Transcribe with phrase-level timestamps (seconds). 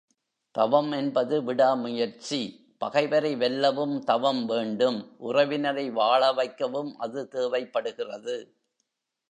[0.55, 2.39] தவம் என்பது விடாமுயற்சி,
[2.77, 8.37] பகைவரை வெல்லவும் தவம் வேண்டும் உறவினரை வாழ வைக்கவும் அது தேவைப்படுகிறது.